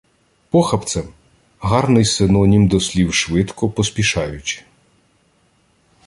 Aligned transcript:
Похапцем– 0.49 1.13
гарний 1.59 2.05
синонім 2.05 2.67
до 2.67 2.79
слів 2.79 3.13
швидко, 3.13 3.69
поспішаючи. 3.69 4.63